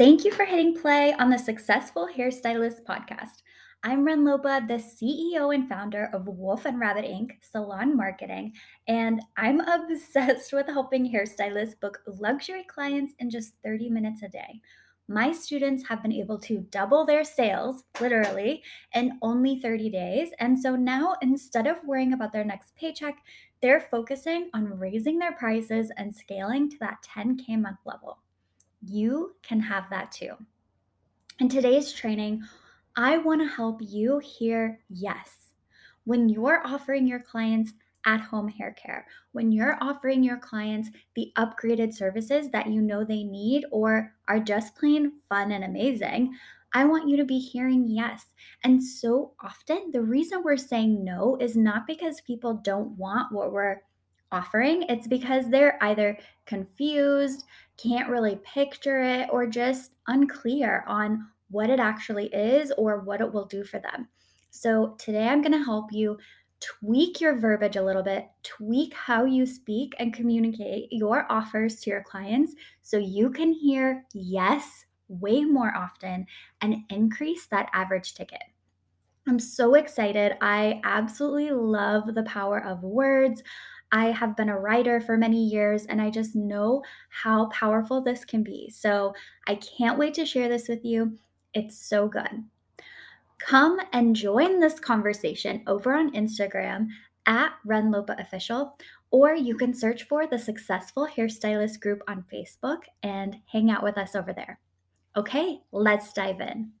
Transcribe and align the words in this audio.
Thank 0.00 0.24
you 0.24 0.32
for 0.32 0.46
hitting 0.46 0.74
play 0.74 1.12
on 1.12 1.28
the 1.28 1.36
Successful 1.36 2.08
Hairstylist 2.08 2.84
podcast. 2.88 3.42
I'm 3.84 4.02
Ren 4.02 4.24
Lopa, 4.24 4.64
the 4.66 4.76
CEO 4.76 5.54
and 5.54 5.68
founder 5.68 6.08
of 6.14 6.26
Wolf 6.26 6.64
and 6.64 6.80
Rabbit 6.80 7.04
Inc. 7.04 7.32
Salon 7.42 7.94
Marketing, 7.94 8.54
and 8.88 9.20
I'm 9.36 9.60
obsessed 9.68 10.54
with 10.54 10.68
helping 10.68 11.12
hairstylists 11.12 11.78
book 11.80 11.98
luxury 12.06 12.64
clients 12.64 13.12
in 13.18 13.28
just 13.28 13.52
30 13.62 13.90
minutes 13.90 14.22
a 14.22 14.30
day. 14.30 14.62
My 15.06 15.32
students 15.32 15.86
have 15.86 16.02
been 16.02 16.14
able 16.14 16.38
to 16.38 16.66
double 16.70 17.04
their 17.04 17.22
sales, 17.22 17.84
literally, 18.00 18.62
in 18.94 19.18
only 19.20 19.60
30 19.60 19.90
days. 19.90 20.30
And 20.38 20.58
so 20.58 20.76
now, 20.76 21.16
instead 21.20 21.66
of 21.66 21.84
worrying 21.84 22.14
about 22.14 22.32
their 22.32 22.42
next 22.44 22.74
paycheck, 22.74 23.18
they're 23.60 23.82
focusing 23.90 24.48
on 24.54 24.78
raising 24.78 25.18
their 25.18 25.32
prices 25.32 25.92
and 25.98 26.16
scaling 26.16 26.70
to 26.70 26.78
that 26.80 27.04
10K 27.14 27.60
month 27.60 27.80
level 27.84 28.16
you 28.82 29.34
can 29.42 29.60
have 29.60 29.84
that 29.90 30.12
too. 30.12 30.32
In 31.38 31.48
today's 31.48 31.92
training, 31.92 32.42
I 32.96 33.18
want 33.18 33.40
to 33.40 33.46
help 33.46 33.80
you 33.80 34.18
hear 34.18 34.80
yes. 34.88 35.52
When 36.04 36.28
you're 36.28 36.66
offering 36.66 37.06
your 37.06 37.20
clients 37.20 37.72
at 38.06 38.20
home 38.20 38.48
hair 38.48 38.74
care, 38.82 39.06
when 39.32 39.52
you're 39.52 39.78
offering 39.80 40.22
your 40.22 40.38
clients 40.38 40.90
the 41.14 41.32
upgraded 41.36 41.94
services 41.94 42.50
that 42.50 42.68
you 42.68 42.80
know 42.82 43.04
they 43.04 43.22
need 43.22 43.64
or 43.70 44.14
are 44.28 44.40
just 44.40 44.76
plain 44.76 45.12
fun 45.28 45.52
and 45.52 45.64
amazing, 45.64 46.34
I 46.72 46.84
want 46.84 47.08
you 47.08 47.16
to 47.16 47.24
be 47.24 47.38
hearing 47.38 47.88
yes. 47.88 48.26
And 48.64 48.82
so 48.82 49.32
often, 49.42 49.90
the 49.92 50.02
reason 50.02 50.42
we're 50.42 50.56
saying 50.56 51.04
no 51.04 51.36
is 51.40 51.56
not 51.56 51.86
because 51.86 52.20
people 52.20 52.60
don't 52.64 52.96
want 52.96 53.32
what 53.32 53.52
we're 53.52 53.82
offering, 54.32 54.84
it's 54.88 55.06
because 55.06 55.48
they're 55.48 55.82
either 55.82 56.18
confused, 56.46 57.44
can't 57.76 58.08
really 58.08 58.36
picture 58.44 59.02
it, 59.02 59.28
or 59.32 59.46
just 59.46 59.92
unclear 60.08 60.84
on 60.86 61.26
what 61.50 61.70
it 61.70 61.80
actually 61.80 62.26
is 62.26 62.72
or 62.78 63.00
what 63.00 63.20
it 63.20 63.32
will 63.32 63.46
do 63.46 63.64
for 63.64 63.80
them. 63.80 64.08
So, 64.50 64.96
today 64.98 65.28
I'm 65.28 65.42
going 65.42 65.52
to 65.52 65.64
help 65.64 65.92
you 65.92 66.18
tweak 66.60 67.20
your 67.20 67.38
verbiage 67.38 67.76
a 67.76 67.82
little 67.82 68.02
bit, 68.02 68.28
tweak 68.42 68.94
how 68.94 69.24
you 69.24 69.46
speak 69.46 69.94
and 69.98 70.12
communicate 70.12 70.88
your 70.90 71.26
offers 71.30 71.80
to 71.80 71.90
your 71.90 72.02
clients 72.02 72.54
so 72.82 72.98
you 72.98 73.30
can 73.30 73.52
hear 73.52 74.04
yes 74.12 74.84
way 75.08 75.44
more 75.44 75.74
often 75.74 76.26
and 76.60 76.76
increase 76.90 77.46
that 77.46 77.68
average 77.72 78.14
ticket. 78.14 78.42
I'm 79.26 79.38
so 79.38 79.74
excited. 79.74 80.36
I 80.40 80.80
absolutely 80.84 81.50
love 81.50 82.14
the 82.14 82.22
power 82.24 82.64
of 82.64 82.82
words. 82.82 83.42
I 83.92 84.06
have 84.06 84.36
been 84.36 84.48
a 84.48 84.58
writer 84.58 85.00
for 85.00 85.16
many 85.16 85.44
years 85.44 85.86
and 85.86 86.00
I 86.00 86.10
just 86.10 86.36
know 86.36 86.82
how 87.08 87.46
powerful 87.46 88.00
this 88.00 88.24
can 88.24 88.42
be. 88.42 88.70
So 88.70 89.14
I 89.48 89.56
can't 89.56 89.98
wait 89.98 90.14
to 90.14 90.26
share 90.26 90.48
this 90.48 90.68
with 90.68 90.84
you. 90.84 91.18
It's 91.54 91.76
so 91.76 92.08
good. 92.08 92.44
Come 93.38 93.80
and 93.92 94.14
join 94.14 94.60
this 94.60 94.78
conversation 94.78 95.62
over 95.66 95.94
on 95.94 96.12
Instagram 96.12 96.88
at 97.26 97.52
Renlopa 97.66 98.20
Official, 98.20 98.76
or 99.10 99.34
you 99.34 99.56
can 99.56 99.74
search 99.74 100.04
for 100.04 100.26
the 100.26 100.38
Successful 100.38 101.06
Hairstylist 101.06 101.80
group 101.80 102.02
on 102.06 102.24
Facebook 102.32 102.82
and 103.02 103.38
hang 103.46 103.70
out 103.70 103.82
with 103.82 103.98
us 103.98 104.14
over 104.14 104.32
there. 104.32 104.60
Okay, 105.16 105.60
let's 105.72 106.12
dive 106.12 106.40
in. 106.40 106.72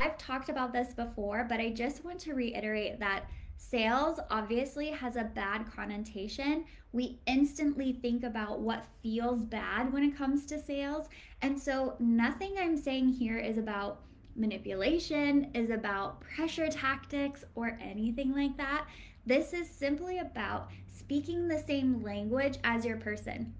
I've 0.00 0.18
talked 0.18 0.48
about 0.48 0.72
this 0.72 0.94
before, 0.94 1.44
but 1.48 1.58
I 1.58 1.70
just 1.70 2.04
want 2.04 2.20
to 2.20 2.34
reiterate 2.34 3.00
that 3.00 3.24
Sales 3.60 4.20
obviously 4.30 4.86
has 4.90 5.16
a 5.16 5.24
bad 5.24 5.66
connotation. 5.70 6.64
We 6.92 7.18
instantly 7.26 7.92
think 7.92 8.22
about 8.22 8.60
what 8.60 8.86
feels 9.02 9.44
bad 9.44 9.92
when 9.92 10.04
it 10.04 10.16
comes 10.16 10.46
to 10.46 10.62
sales. 10.62 11.08
And 11.42 11.60
so, 11.60 11.96
nothing 11.98 12.54
I'm 12.56 12.76
saying 12.76 13.08
here 13.08 13.36
is 13.36 13.58
about 13.58 14.02
manipulation, 14.36 15.50
is 15.54 15.70
about 15.70 16.20
pressure 16.20 16.68
tactics, 16.68 17.44
or 17.56 17.76
anything 17.82 18.32
like 18.32 18.56
that. 18.56 18.86
This 19.26 19.52
is 19.52 19.68
simply 19.68 20.20
about 20.20 20.70
speaking 20.86 21.48
the 21.48 21.58
same 21.58 22.00
language 22.02 22.58
as 22.62 22.84
your 22.84 22.96
person. 22.96 23.52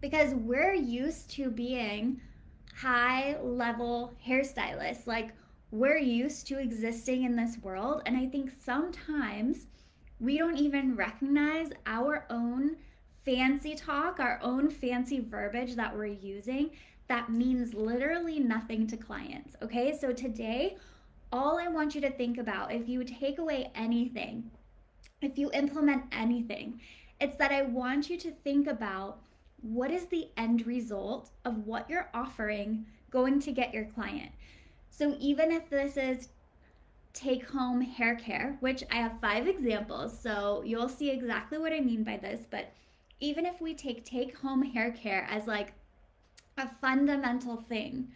Because 0.00 0.34
we're 0.34 0.74
used 0.74 1.30
to 1.30 1.50
being 1.50 2.20
high 2.74 3.38
level 3.40 4.12
hairstylists. 4.26 5.06
Like, 5.06 5.30
we're 5.70 5.98
used 5.98 6.46
to 6.48 6.58
existing 6.58 7.24
in 7.24 7.36
this 7.36 7.58
world. 7.58 8.02
And 8.06 8.16
I 8.16 8.26
think 8.26 8.50
sometimes 8.62 9.66
we 10.18 10.36
don't 10.36 10.56
even 10.56 10.96
recognize 10.96 11.70
our 11.86 12.26
own 12.30 12.76
fancy 13.24 13.74
talk, 13.74 14.20
our 14.20 14.38
own 14.42 14.70
fancy 14.70 15.20
verbiage 15.20 15.76
that 15.76 15.96
we're 15.96 16.06
using 16.06 16.70
that 17.10 17.28
means 17.28 17.74
literally 17.74 18.38
nothing 18.38 18.86
to 18.86 18.96
clients. 18.96 19.56
Okay, 19.62 19.98
so 19.98 20.12
today, 20.12 20.76
all 21.32 21.58
I 21.58 21.66
want 21.66 21.92
you 21.92 22.00
to 22.02 22.10
think 22.10 22.38
about, 22.38 22.72
if 22.72 22.88
you 22.88 23.02
take 23.02 23.40
away 23.40 23.72
anything, 23.74 24.48
if 25.20 25.36
you 25.36 25.50
implement 25.52 26.04
anything, 26.12 26.80
it's 27.20 27.36
that 27.38 27.50
I 27.50 27.62
want 27.62 28.08
you 28.08 28.16
to 28.18 28.30
think 28.30 28.68
about 28.68 29.18
what 29.60 29.90
is 29.90 30.06
the 30.06 30.28
end 30.36 30.68
result 30.68 31.30
of 31.44 31.66
what 31.66 31.90
you're 31.90 32.10
offering 32.14 32.86
going 33.10 33.40
to 33.40 33.50
get 33.50 33.74
your 33.74 33.86
client. 33.86 34.30
So 34.90 35.16
even 35.18 35.50
if 35.50 35.70
this 35.70 35.96
is 35.96 36.28
take 37.12 37.48
home 37.48 37.80
hair 37.80 38.16
care, 38.16 38.56
which 38.60 38.84
I 38.90 38.96
have 38.96 39.20
five 39.20 39.46
examples, 39.46 40.18
so 40.18 40.62
you'll 40.64 40.88
see 40.88 41.10
exactly 41.10 41.58
what 41.58 41.72
I 41.72 41.80
mean 41.80 42.04
by 42.04 42.16
this, 42.18 42.46
but 42.50 42.72
even 43.20 43.46
if 43.46 43.60
we 43.60 43.74
take 43.74 44.04
take 44.04 44.36
home 44.36 44.62
hair 44.62 44.92
care 44.92 45.26
as 45.30 45.46
like 45.46 45.72
a 46.58 46.68
fundamental 46.80 47.56
thing, 47.68 48.08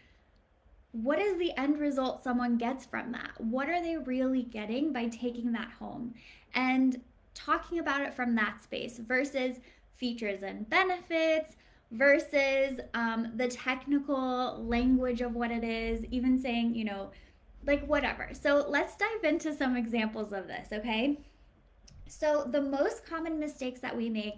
what 0.93 1.19
is 1.19 1.37
the 1.39 1.57
end 1.59 1.79
result 1.79 2.23
someone 2.23 2.57
gets 2.57 2.87
from 2.87 3.11
that? 3.12 3.33
What 3.39 3.69
are 3.69 3.83
they 3.83 3.97
really 3.97 4.43
getting 4.43 4.93
by 4.93 5.09
taking 5.09 5.53
that 5.53 5.71
home? 5.79 6.15
And 6.55 7.01
talking 7.35 7.81
about 7.81 8.03
it 8.03 8.15
from 8.15 8.35
that 8.37 8.62
space 8.62 8.99
versus 8.99 9.56
features 9.97 10.43
and 10.43 10.69
benefits, 10.71 11.56
versus 11.91 12.81
um, 12.95 13.33
the 13.37 13.49
technical 13.49 14.65
language 14.65 15.21
of 15.21 15.34
what 15.34 15.50
it 15.50 15.65
is, 15.65 16.05
even 16.11 16.41
saying, 16.41 16.75
you 16.75 16.84
know, 16.84 17.11
like 17.67 17.87
whatever. 17.87 18.31
So 18.33 18.65
let's 18.69 18.97
dive 18.97 19.25
into 19.25 19.55
some 19.55 19.77
examples 19.77 20.33
of 20.33 20.47
this, 20.47 20.69
okay? 20.73 21.19
So, 22.06 22.47
the 22.50 22.61
most 22.61 23.06
common 23.06 23.39
mistakes 23.39 23.81
that 23.81 23.97
we 23.97 24.11
make 24.11 24.34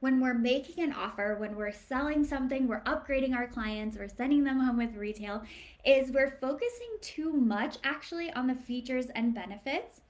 when 0.00 0.20
we're 0.20 0.34
making 0.34 0.84
an 0.84 0.92
offer, 0.92 1.36
when 1.38 1.56
we're 1.56 1.72
selling 1.72 2.24
something, 2.24 2.68
we're 2.68 2.82
upgrading 2.82 3.34
our 3.34 3.46
clients, 3.46 3.96
we're 3.96 4.08
sending 4.08 4.44
them 4.44 4.60
home 4.60 4.76
with 4.76 4.94
retail, 4.96 5.42
is 5.86 6.10
we're 6.10 6.36
focusing 6.42 6.90
too 7.00 7.32
much 7.32 7.78
actually 7.84 8.30
on 8.34 8.46
the 8.46 8.54
features 8.54 9.06
and 9.14 9.34
benefits. 9.34 10.02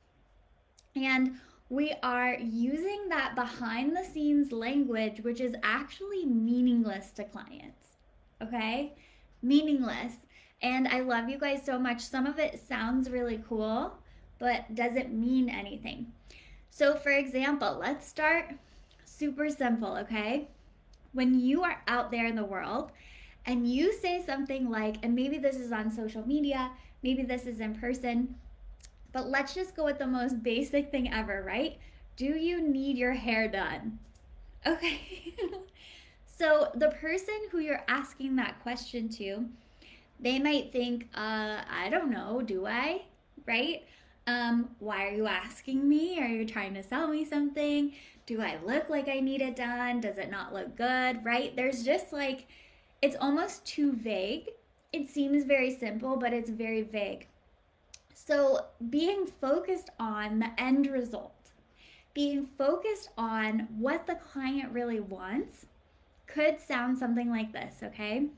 And 0.96 1.36
we 1.70 1.94
are 2.02 2.34
using 2.34 3.08
that 3.08 3.34
behind 3.34 3.96
the 3.96 4.04
scenes 4.04 4.52
language, 4.52 5.20
which 5.22 5.40
is 5.40 5.54
actually 5.62 6.26
meaningless 6.26 7.10
to 7.12 7.24
clients. 7.24 7.96
Okay? 8.42 8.94
Meaningless. 9.42 10.14
And 10.62 10.88
I 10.88 11.00
love 11.00 11.28
you 11.28 11.38
guys 11.38 11.62
so 11.64 11.78
much. 11.78 12.00
Some 12.00 12.26
of 12.26 12.38
it 12.38 12.60
sounds 12.68 13.10
really 13.10 13.42
cool, 13.48 13.94
but 14.38 14.74
doesn't 14.74 15.12
mean 15.12 15.48
anything. 15.48 16.12
So, 16.70 16.94
for 16.94 17.12
example, 17.12 17.78
let's 17.80 18.06
start 18.06 18.54
super 19.04 19.48
simple, 19.48 19.96
okay? 19.98 20.48
When 21.12 21.38
you 21.38 21.62
are 21.62 21.82
out 21.86 22.10
there 22.10 22.26
in 22.26 22.34
the 22.34 22.44
world 22.44 22.90
and 23.46 23.70
you 23.70 23.92
say 23.92 24.22
something 24.24 24.70
like, 24.70 24.96
and 25.02 25.14
maybe 25.14 25.38
this 25.38 25.56
is 25.56 25.70
on 25.70 25.90
social 25.90 26.26
media, 26.26 26.72
maybe 27.02 27.22
this 27.22 27.46
is 27.46 27.60
in 27.60 27.74
person, 27.74 28.34
but 29.14 29.30
let's 29.30 29.54
just 29.54 29.76
go 29.76 29.84
with 29.84 29.98
the 29.98 30.06
most 30.06 30.42
basic 30.42 30.90
thing 30.90 31.10
ever, 31.10 31.42
right? 31.46 31.78
Do 32.16 32.26
you 32.26 32.60
need 32.60 32.98
your 32.98 33.12
hair 33.12 33.48
done? 33.48 34.00
Okay. 34.66 35.00
so 36.26 36.68
the 36.74 36.88
person 36.88 37.34
who 37.50 37.60
you're 37.60 37.84
asking 37.86 38.34
that 38.36 38.60
question 38.62 39.08
to, 39.10 39.46
they 40.18 40.40
might 40.40 40.72
think, 40.72 41.08
uh, 41.14 41.62
I 41.70 41.88
don't 41.90 42.10
know, 42.10 42.42
do 42.42 42.66
I? 42.66 43.02
Right? 43.46 43.84
Um, 44.26 44.70
why 44.80 45.06
are 45.06 45.14
you 45.14 45.28
asking 45.28 45.88
me? 45.88 46.18
Are 46.20 46.26
you 46.26 46.44
trying 46.44 46.74
to 46.74 46.82
sell 46.82 47.06
me 47.06 47.24
something? 47.24 47.92
Do 48.26 48.40
I 48.40 48.58
look 48.64 48.88
like 48.88 49.08
I 49.08 49.20
need 49.20 49.42
it 49.42 49.54
done? 49.54 50.00
Does 50.00 50.18
it 50.18 50.30
not 50.30 50.52
look 50.52 50.76
good? 50.76 51.24
Right? 51.24 51.54
There's 51.54 51.84
just 51.84 52.12
like, 52.12 52.48
it's 53.00 53.16
almost 53.20 53.64
too 53.64 53.92
vague. 53.92 54.50
It 54.92 55.08
seems 55.08 55.44
very 55.44 55.70
simple, 55.70 56.16
but 56.16 56.32
it's 56.32 56.50
very 56.50 56.82
vague. 56.82 57.28
So, 58.16 58.66
being 58.90 59.26
focused 59.26 59.90
on 59.98 60.38
the 60.38 60.50
end 60.56 60.86
result, 60.86 61.50
being 62.14 62.46
focused 62.56 63.10
on 63.18 63.66
what 63.76 64.06
the 64.06 64.14
client 64.14 64.72
really 64.72 65.00
wants, 65.00 65.66
could 66.28 66.60
sound 66.60 66.96
something 66.96 67.28
like 67.28 67.52
this, 67.52 67.82
okay? 67.82 68.28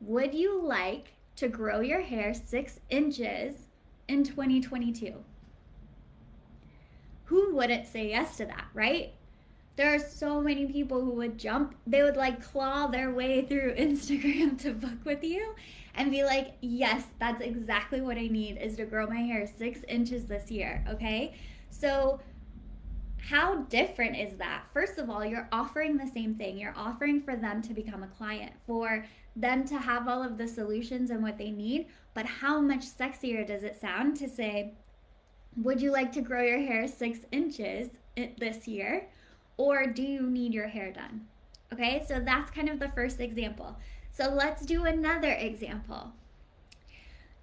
Would 0.00 0.34
you 0.34 0.62
like 0.62 1.12
to 1.36 1.48
grow 1.48 1.80
your 1.80 2.00
hair 2.00 2.32
six 2.32 2.80
inches 2.88 3.56
in 4.08 4.24
2022? 4.24 5.14
Who 7.24 7.54
wouldn't 7.54 7.86
say 7.86 8.08
yes 8.08 8.38
to 8.38 8.46
that, 8.46 8.68
right? 8.72 9.12
There 9.78 9.94
are 9.94 10.00
so 10.00 10.40
many 10.40 10.66
people 10.66 11.00
who 11.00 11.12
would 11.12 11.38
jump, 11.38 11.72
they 11.86 12.02
would 12.02 12.16
like 12.16 12.42
claw 12.42 12.88
their 12.88 13.12
way 13.12 13.42
through 13.42 13.74
Instagram 13.78 14.60
to 14.60 14.72
book 14.72 15.04
with 15.04 15.22
you 15.22 15.54
and 15.94 16.10
be 16.10 16.24
like, 16.24 16.54
yes, 16.60 17.04
that's 17.20 17.40
exactly 17.40 18.00
what 18.00 18.16
I 18.16 18.26
need 18.26 18.58
is 18.58 18.74
to 18.76 18.84
grow 18.84 19.06
my 19.06 19.20
hair 19.20 19.46
six 19.46 19.84
inches 19.86 20.26
this 20.26 20.50
year. 20.50 20.84
Okay. 20.90 21.36
So, 21.70 22.20
how 23.18 23.62
different 23.64 24.16
is 24.16 24.36
that? 24.38 24.64
First 24.72 24.98
of 24.98 25.10
all, 25.10 25.24
you're 25.24 25.48
offering 25.52 25.96
the 25.96 26.06
same 26.06 26.34
thing. 26.34 26.58
You're 26.58 26.74
offering 26.76 27.20
for 27.20 27.36
them 27.36 27.62
to 27.62 27.72
become 27.72 28.02
a 28.02 28.08
client, 28.08 28.52
for 28.66 29.04
them 29.36 29.64
to 29.66 29.78
have 29.78 30.08
all 30.08 30.22
of 30.24 30.38
the 30.38 30.48
solutions 30.48 31.10
and 31.10 31.22
what 31.22 31.38
they 31.38 31.50
need. 31.50 31.86
But 32.14 32.26
how 32.26 32.60
much 32.60 32.80
sexier 32.80 33.46
does 33.46 33.62
it 33.62 33.80
sound 33.80 34.16
to 34.16 34.28
say, 34.28 34.74
Would 35.56 35.80
you 35.80 35.92
like 35.92 36.10
to 36.12 36.20
grow 36.20 36.42
your 36.42 36.58
hair 36.58 36.88
six 36.88 37.20
inches 37.30 37.90
this 38.16 38.66
year? 38.66 39.08
Or 39.58 39.86
do 39.86 40.02
you 40.02 40.22
need 40.22 40.54
your 40.54 40.68
hair 40.68 40.90
done? 40.90 41.26
Okay, 41.72 42.02
so 42.08 42.18
that's 42.18 42.50
kind 42.50 42.70
of 42.70 42.78
the 42.78 42.88
first 42.88 43.20
example. 43.20 43.76
So 44.10 44.30
let's 44.30 44.64
do 44.64 44.84
another 44.84 45.32
example. 45.32 46.12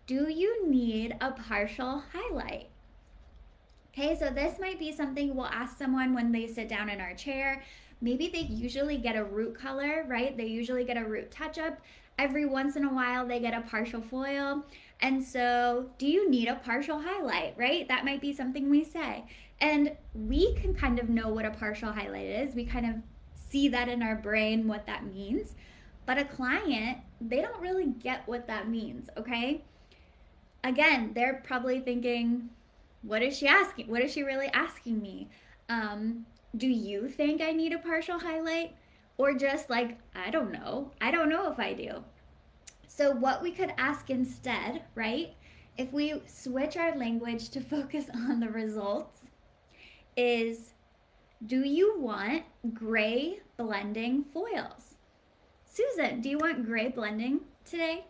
Do 0.07 0.29
you 0.31 0.67
need 0.67 1.15
a 1.21 1.31
partial 1.31 2.03
highlight? 2.11 2.69
Okay, 3.93 4.17
so 4.17 4.29
this 4.29 4.59
might 4.59 4.79
be 4.79 4.91
something 4.91 5.35
we'll 5.35 5.45
ask 5.45 5.77
someone 5.77 6.13
when 6.13 6.31
they 6.31 6.47
sit 6.47 6.67
down 6.67 6.89
in 6.89 6.99
our 6.99 7.13
chair. 7.13 7.63
Maybe 8.01 8.27
they 8.27 8.41
usually 8.41 8.97
get 8.97 9.15
a 9.15 9.23
root 9.23 9.55
color, 9.57 10.05
right? 10.07 10.35
They 10.35 10.47
usually 10.47 10.83
get 10.83 10.97
a 10.97 11.05
root 11.05 11.31
touch 11.31 11.57
up. 11.57 11.79
Every 12.17 12.45
once 12.45 12.75
in 12.75 12.85
a 12.85 12.93
while, 12.93 13.27
they 13.27 13.39
get 13.39 13.53
a 13.53 13.61
partial 13.61 14.01
foil. 14.01 14.63
And 15.01 15.23
so, 15.23 15.89
do 15.97 16.07
you 16.07 16.29
need 16.29 16.47
a 16.47 16.55
partial 16.55 16.99
highlight, 16.99 17.55
right? 17.57 17.87
That 17.87 18.05
might 18.05 18.21
be 18.21 18.33
something 18.33 18.69
we 18.69 18.83
say. 18.83 19.25
And 19.59 19.95
we 20.13 20.53
can 20.55 20.73
kind 20.73 20.99
of 20.99 21.09
know 21.09 21.29
what 21.29 21.45
a 21.45 21.51
partial 21.51 21.91
highlight 21.91 22.27
is. 22.27 22.55
We 22.55 22.65
kind 22.65 22.85
of 22.85 22.95
see 23.49 23.67
that 23.69 23.89
in 23.89 24.01
our 24.01 24.15
brain 24.15 24.67
what 24.67 24.85
that 24.85 25.05
means. 25.05 25.55
But 26.05 26.17
a 26.17 26.25
client, 26.25 26.99
they 27.19 27.41
don't 27.41 27.59
really 27.59 27.87
get 27.87 28.27
what 28.27 28.47
that 28.47 28.69
means, 28.69 29.09
okay? 29.17 29.63
Again, 30.63 31.11
they're 31.13 31.41
probably 31.43 31.79
thinking, 31.79 32.49
what 33.01 33.21
is 33.21 33.37
she 33.37 33.47
asking? 33.47 33.87
What 33.87 34.01
is 34.01 34.11
she 34.11 34.23
really 34.23 34.47
asking 34.47 35.01
me? 35.01 35.29
Um, 35.69 36.25
do 36.55 36.67
you 36.67 37.09
think 37.09 37.41
I 37.41 37.51
need 37.51 37.73
a 37.73 37.79
partial 37.79 38.19
highlight? 38.19 38.75
Or 39.17 39.33
just 39.33 39.69
like, 39.69 39.97
I 40.13 40.29
don't 40.29 40.51
know. 40.51 40.91
I 40.99 41.11
don't 41.11 41.29
know 41.29 41.51
if 41.51 41.59
I 41.59 41.73
do. 41.73 42.03
So, 42.87 43.11
what 43.11 43.41
we 43.41 43.51
could 43.51 43.73
ask 43.77 44.09
instead, 44.09 44.83
right? 44.95 45.33
If 45.77 45.91
we 45.91 46.21
switch 46.27 46.77
our 46.77 46.95
language 46.95 47.49
to 47.49 47.61
focus 47.75 48.05
on 48.13 48.39
the 48.39 48.49
results, 48.49 49.19
is 50.17 50.73
do 51.45 51.61
you 51.61 51.99
want 51.99 52.43
gray 52.73 53.41
blending 53.57 54.23
foils? 54.23 54.95
Susan, 55.65 56.21
do 56.21 56.29
you 56.29 56.37
want 56.37 56.65
gray 56.65 56.87
blending 56.87 57.41
today? 57.65 58.05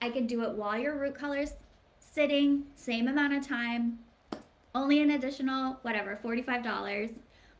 I 0.00 0.08
could 0.10 0.26
do 0.26 0.42
it 0.42 0.52
while 0.52 0.78
your 0.78 0.98
root 0.98 1.14
color's 1.14 1.52
sitting, 2.00 2.64
same 2.74 3.06
amount 3.06 3.34
of 3.34 3.46
time, 3.46 3.98
only 4.74 5.02
an 5.02 5.10
additional, 5.10 5.78
whatever, 5.82 6.18
$45. 6.24 7.10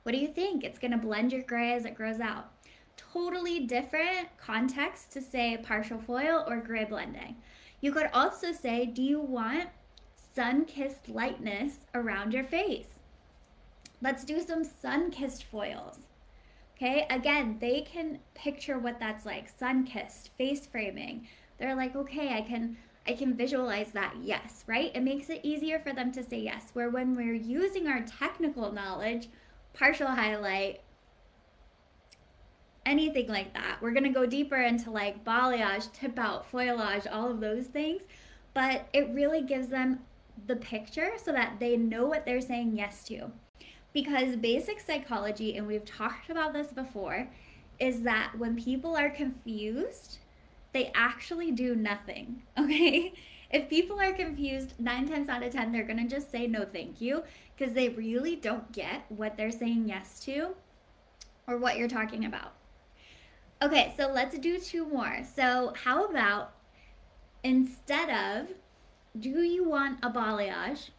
What 0.02 0.12
do 0.12 0.19
you 0.19 0.28
think? 0.28 0.64
It's 0.64 0.78
gonna 0.78 0.99
blend 0.99 1.32
your 1.32 1.43
gray 1.43 1.72
as 1.72 1.84
it 1.84 1.94
grows 1.94 2.20
out. 2.20 2.50
Totally 2.96 3.60
different 3.60 4.28
context 4.37 5.12
to 5.12 5.20
say 5.20 5.58
partial 5.62 5.99
foil 5.99 6.44
or 6.49 6.60
gray 6.60 6.84
blending. 6.84 7.37
You 7.81 7.93
could 7.93 8.10
also 8.12 8.52
say, 8.52 8.87
do 8.87 9.02
you 9.02 9.20
want 9.20 9.69
sun 10.34 10.64
kissed 10.64 11.08
lightness 11.08 11.78
around 11.94 12.32
your 12.32 12.44
face? 12.44 12.99
Let's 14.00 14.25
do 14.25 14.40
some 14.40 14.64
sun 14.64 15.10
kissed 15.10 15.44
foils. 15.44 15.99
Okay, 16.76 17.06
again, 17.10 17.58
they 17.60 17.82
can 17.82 18.19
picture 18.34 18.78
what 18.78 18.98
that's 18.98 19.25
like 19.25 19.48
sun 19.48 19.84
kissed, 19.84 20.31
face 20.37 20.66
framing. 20.66 21.28
They're 21.58 21.76
like, 21.76 21.94
okay, 21.94 22.34
I 22.34 22.43
can. 22.43 22.76
I 23.05 23.14
can 23.14 23.34
visualize 23.34 23.90
that 23.90 24.14
yes, 24.22 24.62
right? 24.69 24.93
It 24.94 25.02
makes 25.02 25.28
it 25.28 25.40
easier 25.43 25.81
for 25.81 25.93
them 25.93 26.12
to 26.12 26.22
say 26.22 26.38
yes. 26.38 26.70
Where 26.72 26.88
when 26.88 27.16
we're 27.16 27.34
using 27.34 27.88
our 27.88 28.02
technical 28.02 28.70
knowledge, 28.70 29.28
partial 29.74 30.08
highlight, 30.08 30.80
anything 32.84 33.28
like 33.28 33.52
that, 33.54 33.78
we're 33.80 33.92
gonna 33.92 34.12
go 34.12 34.26
deeper 34.26 34.56
into 34.56 34.90
like 34.90 35.24
balayage, 35.24 35.92
tip 35.92 36.19
out, 36.19 36.50
foilage, 36.50 37.06
all 37.10 37.30
of 37.30 37.40
those 37.40 37.66
things. 37.66 38.02
But 38.54 38.86
it 38.92 39.08
really 39.10 39.42
gives 39.42 39.69
them 39.69 40.00
the 40.46 40.56
picture 40.56 41.12
so 41.22 41.32
that 41.32 41.58
they 41.58 41.76
know 41.76 42.06
what 42.06 42.24
they're 42.24 42.40
saying 42.40 42.76
yes 42.76 43.04
to. 43.04 43.30
Because 43.92 44.36
basic 44.36 44.80
psychology, 44.80 45.56
and 45.56 45.66
we've 45.66 45.84
talked 45.84 46.30
about 46.30 46.52
this 46.52 46.72
before, 46.72 47.28
is 47.78 48.02
that 48.02 48.32
when 48.38 48.56
people 48.56 48.96
are 48.96 49.10
confused, 49.10 50.19
they 50.72 50.90
actually 50.94 51.50
do 51.50 51.74
nothing. 51.74 52.42
Okay? 52.58 53.12
If 53.52 53.69
people 53.69 54.00
are 54.00 54.12
confused, 54.12 54.75
nine 54.78 55.06
times 55.06 55.28
out 55.28 55.43
of 55.43 55.52
10, 55.52 55.72
they're 55.72 55.84
gonna 55.84 56.08
just 56.08 56.31
say 56.31 56.46
no 56.46 56.64
thank 56.64 57.00
you 57.00 57.22
because 57.56 57.75
they 57.75 57.90
really 57.90 58.37
don't 58.37 58.72
get 58.72 59.04
what 59.10 59.37
they're 59.37 59.50
saying 59.50 59.88
yes 59.88 60.20
to 60.25 60.54
or 61.46 61.58
what 61.58 61.76
you're 61.76 61.88
talking 61.88 62.25
about. 62.25 62.54
Okay, 63.60 63.94
so 63.96 64.08
let's 64.08 64.38
do 64.38 64.58
two 64.58 64.87
more. 64.87 65.20
So, 65.22 65.72
how 65.84 66.06
about 66.06 66.54
instead 67.44 68.10
of 68.10 68.49
do 69.19 69.43
you 69.43 69.69
want 69.69 69.98
a 70.02 70.10
balayage? 70.10 70.90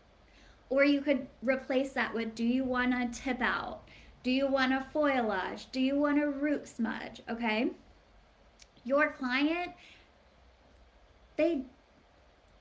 Or 0.70 0.84
you 0.84 1.02
could 1.02 1.28
replace 1.42 1.92
that 1.94 2.14
with 2.14 2.36
do 2.36 2.44
you 2.44 2.64
want 2.64 2.94
a 2.94 3.10
tip 3.14 3.42
out? 3.42 3.82
Do 4.24 4.32
you 4.32 4.48
want 4.48 4.74
a 4.74 4.86
foilage? 4.94 5.66
Do 5.72 5.82
you 5.82 6.00
want 6.00 6.22
a 6.22 6.30
root 6.30 6.68
smudge? 6.68 7.22
Okay. 7.30 7.72
Your 8.86 9.12
client, 9.12 9.74
they 11.36 11.64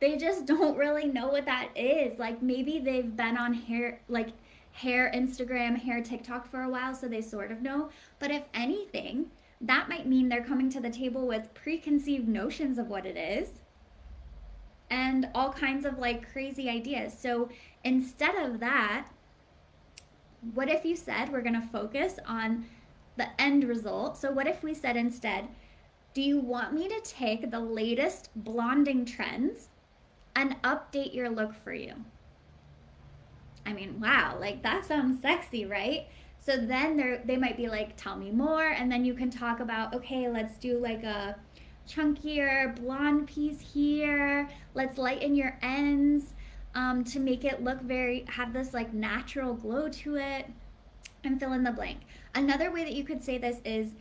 they 0.02 0.16
just 0.16 0.46
don't 0.46 0.76
really 0.76 1.06
know 1.06 1.28
what 1.28 1.46
that 1.46 1.68
is. 1.76 2.18
Like 2.18 2.42
maybe 2.42 2.78
they've 2.80 3.16
been 3.16 3.38
on 3.38 3.54
hair 3.54 4.00
like 4.08 4.30
hair 4.72 5.10
Instagram, 5.14 5.78
hair 5.78 6.02
TikTok 6.02 6.50
for 6.50 6.62
a 6.62 6.68
while, 6.68 6.94
so 6.94 7.08
they 7.08 7.22
sort 7.22 7.52
of 7.52 7.62
know. 7.62 7.88
But 8.18 8.30
if 8.30 8.42
anything, 8.52 9.30
that 9.60 9.88
might 9.88 10.06
mean 10.06 10.28
they're 10.28 10.44
coming 10.44 10.68
to 10.70 10.80
the 10.80 10.90
table 10.90 11.26
with 11.26 11.54
preconceived 11.54 12.26
notions 12.26 12.78
of 12.78 12.88
what 12.88 13.06
it 13.06 13.16
is 13.16 13.48
and 14.90 15.28
all 15.34 15.52
kinds 15.52 15.86
of 15.86 15.98
like 15.98 16.30
crazy 16.32 16.68
ideas. 16.68 17.16
So 17.16 17.48
instead 17.84 18.34
of 18.34 18.58
that, 18.60 19.06
what 20.54 20.68
if 20.68 20.84
you 20.84 20.96
said 20.96 21.30
we're 21.30 21.42
going 21.42 21.60
to 21.60 21.68
focus 21.68 22.16
on 22.26 22.66
the 23.16 23.28
end 23.40 23.64
result? 23.64 24.16
So, 24.16 24.32
what 24.32 24.48
if 24.48 24.64
we 24.64 24.74
said 24.74 24.96
instead, 24.96 25.46
do 26.12 26.22
you 26.22 26.40
want 26.40 26.72
me 26.72 26.88
to 26.88 27.00
take 27.04 27.50
the 27.50 27.60
latest 27.60 28.30
blonding 28.34 29.04
trends 29.04 29.68
and 30.34 30.60
update 30.62 31.14
your 31.14 31.30
look 31.30 31.54
for 31.54 31.72
you? 31.72 31.94
I 33.64 33.72
mean, 33.72 34.00
wow, 34.00 34.36
like 34.40 34.62
that 34.62 34.84
sounds 34.84 35.22
sexy, 35.22 35.66
right? 35.66 36.08
So 36.38 36.56
then 36.56 36.96
they 36.96 37.20
they 37.24 37.36
might 37.36 37.56
be 37.56 37.68
like, 37.68 37.96
tell 37.96 38.16
me 38.16 38.30
more. 38.30 38.68
And 38.70 38.90
then 38.90 39.04
you 39.04 39.14
can 39.14 39.30
talk 39.30 39.60
about, 39.60 39.94
okay, 39.94 40.28
let's 40.28 40.58
do 40.58 40.78
like 40.78 41.04
a 41.04 41.36
chunkier 41.88 42.74
blonde 42.76 43.28
piece 43.28 43.60
here. 43.60 44.48
Let's 44.74 44.98
lighten 44.98 45.34
your 45.34 45.58
ends 45.62 46.34
um, 46.74 47.04
to 47.04 47.20
make 47.20 47.44
it 47.44 47.62
look 47.62 47.80
very, 47.82 48.24
have 48.28 48.52
this 48.52 48.74
like 48.74 48.92
natural 48.92 49.54
glow 49.54 49.88
to 49.88 50.16
it 50.16 50.46
and 51.24 51.38
fill 51.38 51.52
in 51.52 51.62
the 51.62 51.70
blank. 51.70 52.00
Another 52.34 52.72
way 52.72 52.82
that 52.84 52.94
you 52.94 53.04
could 53.04 53.22
say 53.22 53.38
this 53.38 53.58
is, 53.64 53.94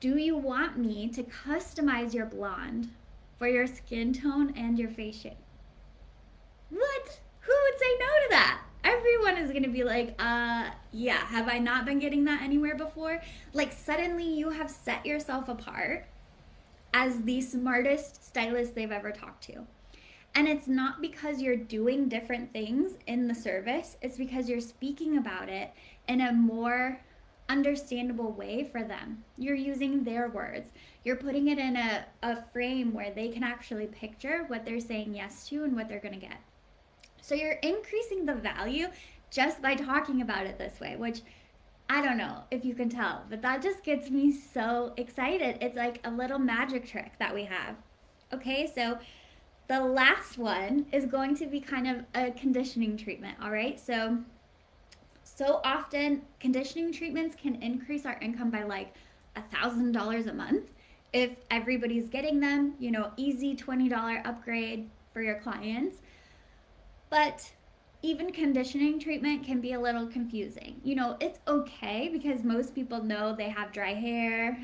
do 0.00 0.16
you 0.16 0.36
want 0.36 0.78
me 0.78 1.08
to 1.08 1.22
customize 1.22 2.14
your 2.14 2.26
blonde 2.26 2.90
for 3.38 3.48
your 3.48 3.66
skin 3.66 4.12
tone 4.12 4.52
and 4.56 4.78
your 4.78 4.90
face 4.90 5.20
shape? 5.20 5.36
What? 6.70 7.20
Who 7.40 7.52
would 7.52 7.78
say 7.78 7.96
no 7.98 8.06
to 8.06 8.26
that? 8.30 8.62
Everyone 8.82 9.36
is 9.36 9.50
gonna 9.50 9.68
be 9.68 9.84
like, 9.84 10.14
uh, 10.18 10.70
yeah, 10.92 11.18
have 11.26 11.48
I 11.48 11.58
not 11.58 11.84
been 11.84 11.98
getting 11.98 12.24
that 12.24 12.42
anywhere 12.42 12.76
before? 12.76 13.20
Like, 13.52 13.72
suddenly 13.72 14.24
you 14.24 14.50
have 14.50 14.70
set 14.70 15.04
yourself 15.04 15.48
apart 15.48 16.06
as 16.94 17.22
the 17.22 17.40
smartest 17.40 18.24
stylist 18.24 18.74
they've 18.74 18.90
ever 18.90 19.10
talked 19.10 19.44
to. 19.44 19.66
And 20.34 20.48
it's 20.48 20.68
not 20.68 21.00
because 21.00 21.42
you're 21.42 21.56
doing 21.56 22.08
different 22.08 22.52
things 22.52 22.92
in 23.06 23.26
the 23.26 23.34
service, 23.34 23.96
it's 24.00 24.16
because 24.16 24.48
you're 24.48 24.60
speaking 24.60 25.18
about 25.18 25.48
it 25.48 25.72
in 26.08 26.20
a 26.20 26.32
more 26.32 27.00
understandable 27.48 28.30
way 28.32 28.68
for 28.70 28.84
them. 28.84 29.24
You're 29.36 29.56
using 29.56 30.04
their 30.04 30.28
words. 30.28 30.70
You're 31.04 31.16
putting 31.16 31.48
it 31.48 31.58
in 31.58 31.76
a, 31.76 32.04
a 32.22 32.42
frame 32.52 32.94
where 32.94 33.10
they 33.10 33.28
can 33.28 33.42
actually 33.42 33.86
picture 33.86 34.44
what 34.46 34.64
they're 34.64 34.78
saying 34.80 35.14
yes 35.14 35.48
to 35.48 35.64
and 35.64 35.74
what 35.74 35.88
they're 35.88 35.98
going 35.98 36.14
to 36.14 36.20
get. 36.20 36.38
So 37.20 37.34
you're 37.34 37.58
increasing 37.62 38.26
the 38.26 38.34
value 38.34 38.88
just 39.30 39.62
by 39.62 39.74
talking 39.74 40.22
about 40.22 40.46
it 40.46 40.58
this 40.58 40.80
way, 40.80 40.96
which 40.96 41.20
I 41.88 42.02
don't 42.02 42.18
know 42.18 42.44
if 42.50 42.64
you 42.64 42.74
can 42.74 42.88
tell, 42.88 43.24
but 43.28 43.42
that 43.42 43.62
just 43.62 43.82
gets 43.82 44.10
me 44.10 44.32
so 44.32 44.92
excited. 44.96 45.58
It's 45.60 45.76
like 45.76 46.00
a 46.04 46.10
little 46.10 46.38
magic 46.38 46.86
trick 46.86 47.12
that 47.18 47.34
we 47.34 47.44
have. 47.44 47.76
Okay, 48.32 48.70
so 48.72 48.98
the 49.68 49.80
last 49.80 50.38
one 50.38 50.86
is 50.92 51.06
going 51.06 51.36
to 51.36 51.46
be 51.46 51.60
kind 51.60 51.88
of 51.88 52.04
a 52.14 52.30
conditioning 52.32 52.96
treatment, 52.96 53.36
all 53.42 53.50
right? 53.50 53.78
So 53.78 54.18
so 55.22 55.60
often 55.64 56.22
conditioning 56.38 56.92
treatments 56.92 57.34
can 57.34 57.62
increase 57.62 58.04
our 58.04 58.18
income 58.20 58.50
by 58.50 58.62
like 58.62 58.94
a 59.36 59.42
thousand 59.42 59.92
dollars 59.92 60.26
a 60.26 60.32
month 60.32 60.76
if 61.12 61.30
everybody's 61.50 62.08
getting 62.08 62.40
them 62.40 62.74
you 62.78 62.90
know 62.90 63.10
easy 63.16 63.56
$20 63.56 64.26
upgrade 64.26 64.90
for 65.12 65.22
your 65.22 65.36
clients 65.36 65.98
but 67.10 67.52
even 68.02 68.32
conditioning 68.32 68.98
treatment 68.98 69.44
can 69.44 69.60
be 69.60 69.72
a 69.72 69.80
little 69.80 70.06
confusing 70.06 70.80
you 70.82 70.94
know 70.94 71.16
it's 71.20 71.38
okay 71.46 72.08
because 72.12 72.42
most 72.42 72.74
people 72.74 73.02
know 73.02 73.34
they 73.34 73.48
have 73.48 73.72
dry 73.72 73.92
hair 73.92 74.58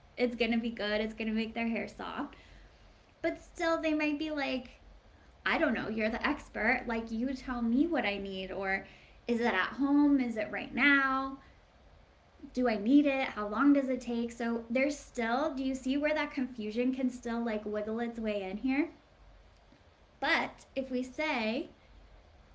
it's 0.16 0.36
gonna 0.36 0.58
be 0.58 0.70
good 0.70 1.00
it's 1.00 1.14
gonna 1.14 1.32
make 1.32 1.54
their 1.54 1.68
hair 1.68 1.88
soft 1.88 2.36
but 3.22 3.42
still 3.42 3.80
they 3.80 3.94
might 3.94 4.18
be 4.18 4.30
like 4.30 4.70
i 5.44 5.58
don't 5.58 5.74
know 5.74 5.88
you're 5.88 6.10
the 6.10 6.26
expert 6.26 6.84
like 6.86 7.10
you 7.10 7.32
tell 7.34 7.60
me 7.62 7.86
what 7.86 8.04
i 8.04 8.16
need 8.18 8.52
or 8.52 8.86
is 9.30 9.40
it 9.40 9.54
at 9.54 9.74
home? 9.78 10.18
Is 10.20 10.36
it 10.36 10.48
right 10.50 10.74
now? 10.74 11.38
Do 12.52 12.68
I 12.68 12.76
need 12.76 13.06
it? 13.06 13.28
How 13.28 13.46
long 13.46 13.72
does 13.72 13.88
it 13.88 14.00
take? 14.00 14.32
So 14.32 14.64
there's 14.68 14.98
still, 14.98 15.54
do 15.54 15.62
you 15.62 15.72
see 15.72 15.96
where 15.98 16.12
that 16.14 16.32
confusion 16.32 16.92
can 16.92 17.08
still 17.08 17.44
like 17.44 17.64
wiggle 17.64 18.00
its 18.00 18.18
way 18.18 18.42
in 18.42 18.56
here? 18.56 18.90
But 20.20 20.66
if 20.76 20.90
we 20.90 21.02
say, 21.02 21.70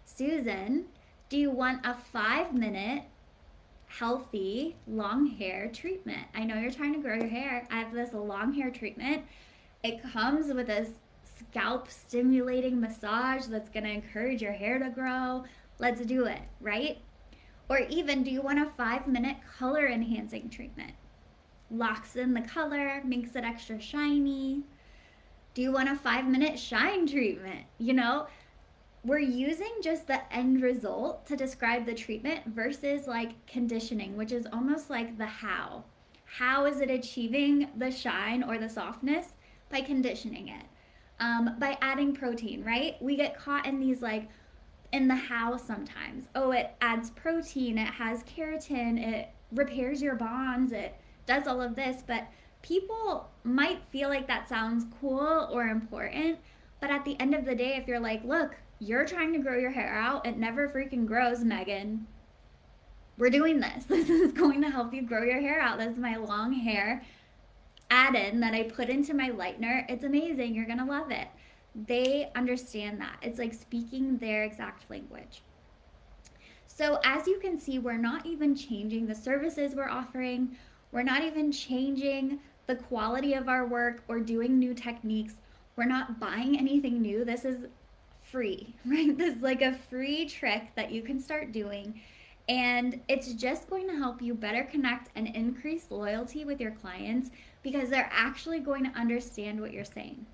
Susan, 0.05 0.85
do 1.29 1.37
you 1.37 1.49
want 1.49 1.85
a 1.85 1.95
five 1.95 2.53
minute 2.53 3.03
healthy 3.87 4.75
long 4.87 5.27
hair 5.27 5.69
treatment? 5.73 6.27
I 6.33 6.43
know 6.43 6.55
you're 6.57 6.71
trying 6.71 6.93
to 6.93 7.01
grow 7.01 7.15
your 7.15 7.27
hair. 7.27 7.67
I 7.71 7.79
have 7.79 7.93
this 7.93 8.13
long 8.13 8.53
hair 8.53 8.69
treatment. 8.69 9.23
It 9.83 10.01
comes 10.03 10.53
with 10.53 10.69
a 10.69 10.87
scalp 11.37 11.89
stimulating 11.89 12.79
massage 12.79 13.45
that's 13.47 13.69
going 13.69 13.83
to 13.83 13.91
encourage 13.91 14.41
your 14.41 14.53
hair 14.53 14.79
to 14.79 14.89
grow 14.89 15.43
Let's 15.77 16.01
do 16.01 16.25
it, 16.25 16.41
right? 16.61 16.99
Or 17.67 17.79
even, 17.79 18.23
do 18.23 18.31
you 18.31 18.41
want 18.41 18.59
a 18.59 18.69
five 18.77 19.07
minute 19.07 19.37
color 19.57 19.87
enhancing 19.87 20.49
treatment? 20.49 20.93
Locks 21.69 22.15
in 22.15 22.33
the 22.33 22.41
color, 22.41 23.01
makes 23.03 23.35
it 23.35 23.43
extra 23.43 23.79
shiny. 23.79 24.63
Do 25.55 25.61
you 25.61 25.71
want 25.71 25.87
a 25.87 25.95
five 25.95 26.27
minute 26.27 26.59
shine 26.59 27.07
treatment? 27.07 27.65
You 27.77 27.93
know, 27.93 28.27
we're 29.05 29.19
using 29.19 29.71
just 29.81 30.05
the 30.05 30.21
end 30.33 30.61
result 30.61 31.25
to 31.27 31.37
describe 31.37 31.85
the 31.85 31.93
treatment 31.93 32.41
versus 32.47 33.07
like 33.07 33.33
conditioning, 33.47 34.17
which 34.17 34.33
is 34.33 34.45
almost 34.51 34.89
like 34.89 35.17
the 35.17 35.25
how. 35.25 35.85
How 36.25 36.65
is 36.65 36.81
it 36.81 36.91
achieving 36.91 37.69
the 37.77 37.89
shine 37.89 38.43
or 38.43 38.57
the 38.57 38.67
softness? 38.67 39.27
By 39.69 39.79
conditioning 39.79 40.49
it, 40.49 40.65
um, 41.21 41.55
by 41.57 41.77
adding 41.81 42.13
protein, 42.13 42.61
right? 42.65 43.01
We 43.01 43.15
get 43.15 43.37
caught 43.37 43.65
in 43.65 43.79
these 43.79 44.01
like, 44.01 44.27
in 44.91 45.07
the 45.07 45.15
how 45.15 45.55
sometimes. 45.55 46.25
Oh, 46.35 46.51
it 46.51 46.75
adds 46.81 47.11
protein, 47.11 47.77
it 47.77 47.87
has 47.87 48.23
keratin, 48.23 48.99
it 48.99 49.29
repairs 49.53 50.01
your 50.01 50.15
bonds, 50.15 50.73
it 50.73 50.95
does 51.25 51.47
all 51.47 51.61
of 51.61 51.75
this, 51.75 52.03
but 52.05 52.27
people 52.65 53.29
might 53.43 53.81
feel 53.91 54.09
like 54.09 54.27
that 54.27 54.49
sounds 54.49 54.85
cool 54.99 55.49
or 55.51 55.67
important, 55.67 56.39
but 56.81 56.89
at 56.89 57.05
the 57.05 57.19
end 57.19 57.33
of 57.33 57.45
the 57.45 57.55
day 57.55 57.75
if 57.77 57.87
you're 57.87 57.99
like, 57.99 58.23
"Look, 58.23 58.55
you're 58.79 59.05
trying 59.05 59.33
to 59.33 59.39
grow 59.39 59.57
your 59.57 59.71
hair 59.71 59.93
out, 59.93 60.25
it 60.25 60.37
never 60.37 60.67
freaking 60.67 61.05
grows, 61.05 61.43
Megan." 61.43 62.07
We're 63.17 63.29
doing 63.29 63.59
this. 63.59 63.85
This 63.89 64.09
is 64.09 64.31
going 64.33 64.61
to 64.61 64.69
help 64.69 64.93
you 64.93 65.01
grow 65.01 65.23
your 65.23 65.39
hair 65.39 65.61
out. 65.61 65.79
This 65.79 65.93
is 65.93 65.97
my 65.97 66.17
long 66.17 66.53
hair 66.53 67.03
add-in 67.89 68.39
that 68.39 68.53
I 68.53 68.63
put 68.63 68.89
into 68.89 69.13
my 69.13 69.29
lightener. 69.29 69.85
It's 69.87 70.03
amazing. 70.03 70.55
You're 70.55 70.65
going 70.65 70.79
to 70.79 70.85
love 70.85 71.11
it 71.11 71.27
they 71.87 72.31
understand 72.35 73.01
that. 73.01 73.17
It's 73.21 73.39
like 73.39 73.53
speaking 73.53 74.17
their 74.17 74.43
exact 74.43 74.89
language. 74.89 75.41
So, 76.67 76.99
as 77.03 77.27
you 77.27 77.39
can 77.39 77.59
see, 77.59 77.79
we're 77.79 77.97
not 77.97 78.25
even 78.25 78.55
changing 78.55 79.07
the 79.07 79.15
services 79.15 79.75
we're 79.75 79.89
offering, 79.89 80.57
we're 80.91 81.03
not 81.03 81.23
even 81.23 81.51
changing 81.51 82.39
the 82.67 82.75
quality 82.75 83.33
of 83.33 83.47
our 83.47 83.65
work 83.65 84.03
or 84.07 84.19
doing 84.19 84.57
new 84.57 84.73
techniques. 84.73 85.35
We're 85.75 85.85
not 85.85 86.19
buying 86.19 86.57
anything 86.57 87.01
new. 87.01 87.25
This 87.25 87.45
is 87.45 87.65
free, 88.21 88.73
right? 88.85 89.17
This 89.17 89.35
is 89.35 89.41
like 89.41 89.61
a 89.61 89.77
free 89.89 90.25
trick 90.25 90.63
that 90.75 90.91
you 90.91 91.01
can 91.01 91.19
start 91.19 91.51
doing. 91.51 92.01
And 92.47 93.01
it's 93.07 93.33
just 93.33 93.69
going 93.69 93.87
to 93.87 93.95
help 93.95 94.21
you 94.21 94.35
better 94.35 94.63
connect 94.63 95.09
and 95.15 95.27
increase 95.35 95.89
loyalty 95.89 96.45
with 96.45 96.61
your 96.61 96.71
clients 96.71 97.31
because 97.63 97.89
they're 97.89 98.09
actually 98.11 98.59
going 98.59 98.83
to 98.83 98.97
understand 98.97 99.59
what 99.59 99.73
you're 99.73 99.83
saying. 99.83 100.25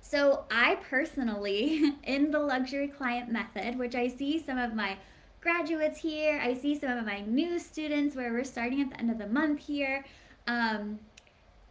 So, 0.00 0.44
I 0.50 0.76
personally, 0.88 1.94
in 2.04 2.30
the 2.30 2.38
luxury 2.38 2.88
client 2.88 3.32
method, 3.32 3.76
which 3.78 3.94
I 3.94 4.06
see 4.06 4.38
some 4.38 4.58
of 4.58 4.74
my 4.74 4.96
graduates 5.40 5.98
here, 5.98 6.38
I 6.40 6.54
see 6.54 6.78
some 6.78 6.96
of 6.96 7.04
my 7.04 7.22
new 7.22 7.58
students 7.58 8.14
where 8.14 8.32
we're 8.32 8.44
starting 8.44 8.80
at 8.80 8.90
the 8.90 9.00
end 9.00 9.10
of 9.10 9.18
the 9.18 9.26
month 9.26 9.60
here. 9.60 10.04
Um, 10.46 10.98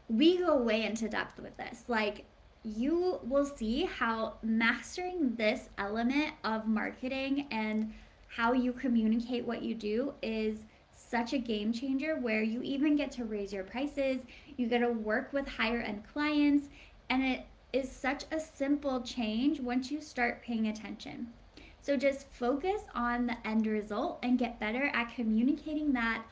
we 0.10 0.38
go 0.38 0.58
way 0.58 0.84
into 0.84 1.10
depth 1.10 1.40
with 1.40 1.56
this. 1.58 1.84
Like, 1.88 2.26
you 2.64 3.20
will 3.24 3.46
see 3.46 3.86
how 3.86 4.36
mastering 4.42 5.36
this 5.36 5.70
element 5.78 6.34
of 6.44 6.68
marketing 6.68 7.48
and 7.52 7.94
how 8.28 8.54
you 8.54 8.72
communicate 8.74 9.46
what 9.46 9.62
you 9.62 9.76
do 9.76 10.14
is 10.22 10.66
such 10.92 11.34
a 11.34 11.38
game 11.38 11.74
changer 11.74 12.16
where 12.16 12.42
you 12.42 12.62
even 12.62 12.96
get 12.96 13.12
to 13.12 13.26
raise 13.26 13.52
your 13.52 13.64
prices, 13.64 14.22
you 14.58 14.68
get 14.68 14.80
to 14.80 14.90
work 14.90 15.34
with 15.34 15.48
higher 15.48 15.82
end 15.82 16.04
clients, 16.12 16.70
and 17.10 17.24
it 17.24 17.46
is 17.74 17.92
such 17.92 18.24
a 18.32 18.40
simple 18.40 19.02
change 19.02 19.60
once 19.60 19.92
you 19.92 20.00
start 20.00 20.42
paying 20.42 20.68
attention. 20.68 21.28
So 21.82 21.98
just 21.98 22.28
focus 22.30 22.82
on 22.96 23.28
the 23.28 23.36
end 23.46 23.68
result 23.68 24.20
and 24.24 24.40
get 24.40 24.60
better 24.60 24.90
at 24.94 25.14
communicating 25.16 25.92
that 25.94 26.24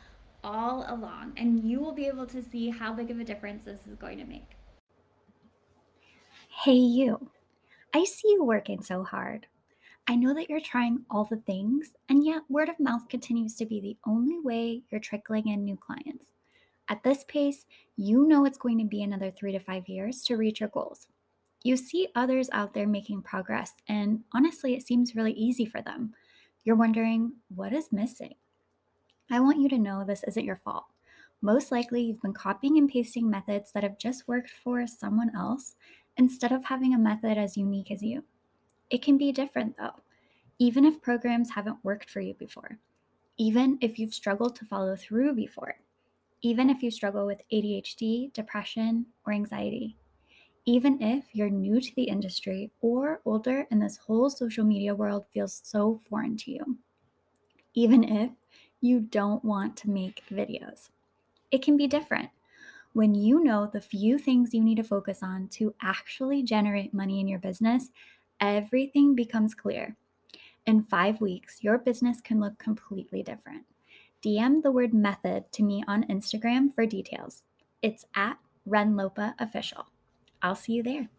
all 0.44 0.86
along, 0.88 1.34
and 1.38 1.64
you 1.64 1.80
will 1.80 1.94
be 1.94 2.08
able 2.08 2.26
to 2.28 2.42
see 2.42 2.70
how 2.70 2.94
big 2.94 3.12
of 3.12 3.20
a 3.20 3.24
difference 3.24 3.64
this 3.64 3.88
is 3.88 3.96
going 3.96 4.18
to 4.18 4.26
make. 4.26 4.58
Hey, 6.64 6.74
you. 6.74 7.30
I 7.94 8.04
see 8.04 8.30
you 8.30 8.44
working 8.44 8.82
so 8.82 9.04
hard. 9.04 9.48
I 10.08 10.16
know 10.16 10.34
that 10.34 10.50
you're 10.50 10.60
trying 10.60 11.06
all 11.10 11.26
the 11.26 11.38
things, 11.38 11.94
and 12.10 12.26
yet 12.26 12.44
word 12.50 12.70
of 12.70 12.80
mouth 12.80 13.08
continues 13.10 13.56
to 13.56 13.66
be 13.66 13.80
the 13.80 13.98
only 14.06 14.40
way 14.40 14.84
you're 14.90 15.00
trickling 15.00 15.48
in 15.48 15.64
new 15.64 15.78
clients. 15.78 16.28
At 16.90 17.04
this 17.04 17.24
pace, 17.28 17.66
you 17.96 18.28
know 18.28 18.46
it's 18.46 18.58
going 18.58 18.78
to 18.80 18.86
be 18.86 19.04
another 19.04 19.32
three 19.32 19.52
to 19.54 19.60
five 19.60 19.88
years 19.88 20.24
to 20.24 20.36
reach 20.36 20.60
your 20.60 20.70
goals. 20.70 21.08
You 21.64 21.78
see 21.78 22.10
others 22.16 22.50
out 22.52 22.74
there 22.74 22.88
making 22.88 23.22
progress, 23.22 23.74
and 23.88 24.24
honestly, 24.34 24.74
it 24.74 24.86
seems 24.86 25.16
really 25.16 25.34
easy 25.34 25.66
for 25.66 25.82
them. 25.82 26.14
You're 26.64 26.76
wondering, 26.76 27.34
what 27.56 27.72
is 27.72 27.92
missing? 27.92 28.36
I 29.32 29.40
want 29.40 29.60
you 29.60 29.70
to 29.70 29.80
know 29.80 30.04
this 30.04 30.24
isn't 30.28 30.46
your 30.46 30.58
fault. 30.58 30.86
Most 31.42 31.72
likely, 31.72 32.02
you've 32.04 32.22
been 32.22 32.34
copying 32.34 32.78
and 32.78 32.90
pasting 32.90 33.30
methods 33.30 33.72
that 33.72 33.84
have 33.84 33.98
just 33.98 34.28
worked 34.28 34.52
for 34.52 34.86
someone 34.86 35.36
else 35.36 35.76
instead 36.18 36.52
of 36.52 36.66
having 36.66 36.94
a 36.94 37.00
method 37.00 37.38
as 37.38 37.58
unique 37.58 37.90
as 37.90 38.04
you. 38.04 38.24
It 38.90 39.02
can 39.02 39.18
be 39.18 39.32
different 39.32 39.78
though, 39.78 40.02
even 40.60 40.86
if 40.86 41.02
programs 41.02 41.52
haven't 41.52 41.84
worked 41.84 42.10
for 42.10 42.22
you 42.22 42.34
before, 42.36 42.78
even 43.38 43.80
if 43.82 43.98
you've 43.98 44.14
struggled 44.14 44.56
to 44.58 44.66
follow 44.66 44.96
through 44.96 45.34
before, 45.36 45.80
even 46.42 46.70
if 46.70 46.84
you 46.84 46.92
struggle 46.92 47.26
with 47.26 47.42
ADHD, 47.52 48.32
depression, 48.34 49.08
or 49.26 49.34
anxiety 49.34 49.98
even 50.66 51.02
if 51.02 51.26
you're 51.34 51.50
new 51.50 51.82
to 51.82 51.96
the 51.96 52.04
industry 52.04 52.72
or 52.82 53.22
older 53.26 53.68
and 53.72 53.82
this 53.82 53.98
whole 53.98 54.30
social 54.30 54.64
media 54.64 54.94
world 54.94 55.26
feels 55.34 55.60
so 55.64 56.00
foreign 56.08 56.38
to 56.38 56.52
you, 56.52 56.78
even 57.74 58.04
if 58.04 58.32
you 58.82 59.00
don't 59.00 59.46
want 59.46 59.78
to 59.78 59.90
make 59.90 60.24
videos. 60.30 60.90
It 61.52 61.62
can 61.62 61.78
be 61.78 61.88
different 61.88 62.30
when 62.94 63.16
you 63.16 63.42
know 63.42 63.70
the 63.72 63.82
few 63.82 64.18
things 64.18 64.54
you 64.54 64.62
need 64.62 64.76
to 64.76 64.84
focus 64.84 65.20
on 65.24 65.48
to 65.48 65.74
actually 65.82 66.44
generate 66.44 66.94
money 66.94 67.20
in 67.20 67.28
your 67.28 67.40
business, 67.40 67.90
everything 68.40 69.16
becomes 69.16 69.56
clear. 69.56 69.96
In 70.66 70.84
five 70.84 71.22
weeks, 71.22 71.60
your 71.62 71.78
business 71.78 72.20
can 72.22 72.40
look 72.40 72.58
completely 72.60 73.24
different. 73.24 73.64
DM 74.24 74.62
the 74.62 74.72
word 74.72 74.94
method 74.94 75.52
to 75.54 75.64
me 75.64 75.84
on 75.88 76.04
Instagram 76.04 76.74
for 76.74 76.86
details. 76.86 77.44
It's 77.82 78.06
at 78.16 78.38
Renlopa 78.68 79.34
Official. 79.40 79.88
I'll 80.42 80.56
see 80.56 80.74
you 80.74 80.84
there. 80.84 81.10